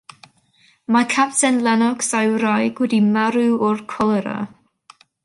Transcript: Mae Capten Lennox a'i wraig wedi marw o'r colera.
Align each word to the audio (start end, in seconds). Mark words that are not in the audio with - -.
Mae 0.95 1.05
Capten 1.11 1.59
Lennox 1.67 2.09
a'i 2.21 2.31
wraig 2.37 2.81
wedi 2.85 3.03
marw 3.11 3.45
o'r 3.69 3.85
colera. 3.95 4.35